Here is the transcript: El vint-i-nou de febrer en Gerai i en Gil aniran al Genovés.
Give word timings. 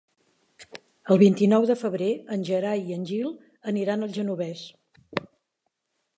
El 1.15 1.19
vint-i-nou 1.23 1.67
de 1.71 1.75
febrer 1.81 2.07
en 2.37 2.47
Gerai 2.49 2.81
i 2.87 2.97
en 2.99 3.07
Gil 3.11 3.29
aniran 3.75 4.09
al 4.09 4.19
Genovés. 4.19 4.67